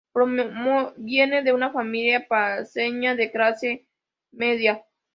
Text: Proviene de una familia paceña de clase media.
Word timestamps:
Proviene 0.13 1.43
de 1.43 1.53
una 1.53 1.71
familia 1.71 2.25
paceña 2.27 3.13
de 3.13 3.31
clase 3.31 3.85
media. 4.31 4.83